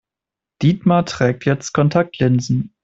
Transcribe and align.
Dietmar 0.63 1.05
trägt 1.05 1.45
jetzt 1.45 1.73
Kontaktlinsen. 1.73 2.73